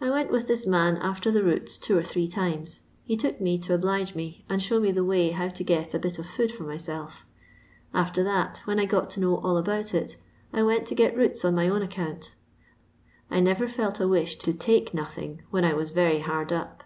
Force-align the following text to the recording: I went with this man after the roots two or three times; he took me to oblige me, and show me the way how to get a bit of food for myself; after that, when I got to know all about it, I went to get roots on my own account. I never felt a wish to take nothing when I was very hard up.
I 0.00 0.08
went 0.08 0.30
with 0.30 0.46
this 0.46 0.66
man 0.66 0.96
after 1.02 1.30
the 1.30 1.42
roots 1.44 1.76
two 1.76 1.98
or 1.98 2.02
three 2.02 2.26
times; 2.26 2.80
he 3.04 3.14
took 3.14 3.42
me 3.42 3.58
to 3.58 3.74
oblige 3.74 4.14
me, 4.14 4.42
and 4.48 4.62
show 4.62 4.80
me 4.80 4.90
the 4.90 5.04
way 5.04 5.32
how 5.32 5.48
to 5.48 5.62
get 5.62 5.92
a 5.92 5.98
bit 5.98 6.18
of 6.18 6.24
food 6.24 6.50
for 6.50 6.62
myself; 6.62 7.26
after 7.92 8.24
that, 8.24 8.62
when 8.64 8.80
I 8.80 8.86
got 8.86 9.10
to 9.10 9.20
know 9.20 9.36
all 9.36 9.58
about 9.58 9.92
it, 9.92 10.16
I 10.54 10.62
went 10.62 10.86
to 10.86 10.94
get 10.94 11.14
roots 11.14 11.44
on 11.44 11.54
my 11.54 11.68
own 11.68 11.82
account. 11.82 12.36
I 13.30 13.40
never 13.40 13.68
felt 13.68 14.00
a 14.00 14.08
wish 14.08 14.36
to 14.36 14.54
take 14.54 14.94
nothing 14.94 15.42
when 15.50 15.66
I 15.66 15.74
was 15.74 15.90
very 15.90 16.20
hard 16.20 16.50
up. 16.50 16.82